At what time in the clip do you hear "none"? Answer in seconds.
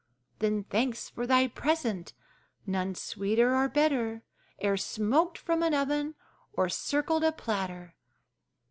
2.65-2.95